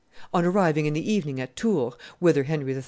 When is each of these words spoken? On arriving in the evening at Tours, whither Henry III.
On 0.33 0.43
arriving 0.43 0.87
in 0.87 0.95
the 0.95 1.11
evening 1.11 1.39
at 1.39 1.55
Tours, 1.55 1.93
whither 2.17 2.41
Henry 2.41 2.73
III. 2.73 2.79